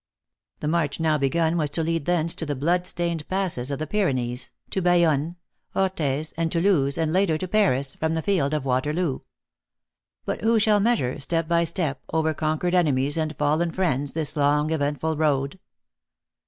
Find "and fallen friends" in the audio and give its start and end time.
13.15-14.13